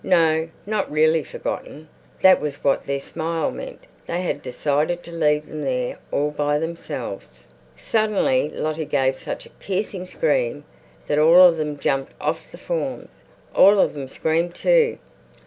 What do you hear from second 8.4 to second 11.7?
Lottie gave such a piercing scream that all of